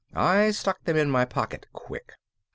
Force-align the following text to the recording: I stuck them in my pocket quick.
I 0.15 0.49
stuck 0.49 0.83
them 0.85 0.97
in 0.97 1.11
my 1.11 1.25
pocket 1.25 1.67
quick. 1.73 2.13